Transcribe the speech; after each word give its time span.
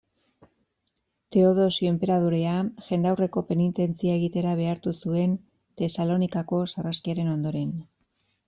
Teodosio 1.35 1.91
enperadorea 1.95 2.55
jendaurreko 2.87 3.43
penitentzia 3.51 4.15
egitera 4.21 4.57
behartu 4.63 4.97
zuen 5.05 5.37
Tesalonikako 5.83 6.63
sarraskiaren 6.75 7.35
ondoren. 7.37 7.79